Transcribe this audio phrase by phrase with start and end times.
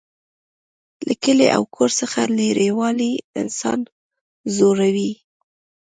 [1.07, 3.79] له کلي او کور څخه لرېوالی انسان
[4.55, 5.11] ځوروي